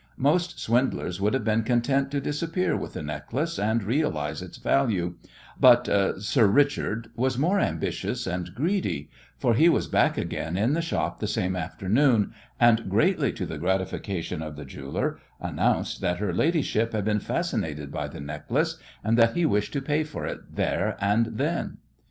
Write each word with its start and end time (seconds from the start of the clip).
Most 0.17 0.59
swindlers 0.59 1.21
would 1.21 1.35
have 1.35 1.43
been 1.43 1.61
content 1.61 2.09
to 2.09 2.19
disappear 2.19 2.75
with 2.75 2.93
the 2.93 3.03
necklace 3.03 3.59
and 3.59 3.83
realize 3.83 4.41
its 4.41 4.57
value, 4.57 5.13
but 5.59 5.87
"Sir 6.19 6.47
Richard" 6.47 7.11
was 7.15 7.37
more 7.37 7.59
ambitious 7.59 8.25
and 8.25 8.55
greedy, 8.55 9.11
for 9.37 9.53
he 9.53 9.69
was 9.69 9.85
back 9.87 10.17
again 10.17 10.57
in 10.57 10.73
the 10.73 10.81
shop 10.81 11.19
the 11.19 11.27
same 11.27 11.55
afternoon, 11.55 12.33
and, 12.59 12.89
greatly 12.89 13.31
to 13.33 13.45
the 13.45 13.59
gratification 13.59 14.41
of 14.41 14.55
the 14.55 14.65
jeweller, 14.65 15.19
announced 15.39 16.01
that 16.01 16.17
"her 16.17 16.33
ladyship" 16.33 16.93
had 16.93 17.05
been 17.05 17.19
fascinated 17.19 17.91
by 17.91 18.07
the 18.07 18.19
necklace, 18.19 18.77
and 19.03 19.19
that 19.19 19.35
he 19.35 19.45
wished 19.45 19.71
to 19.73 19.83
pay 19.83 20.03
for 20.03 20.25
it 20.25 20.55
there 20.55 20.97
and 20.99 21.27
then. 21.37 21.77